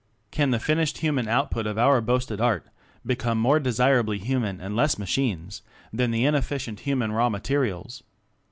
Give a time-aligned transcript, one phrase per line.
[0.31, 2.65] Can the finished human output of our boasted Art
[3.05, 5.61] become more desir ably Human and less machines
[5.93, 8.01] than the inefficient human raw materials?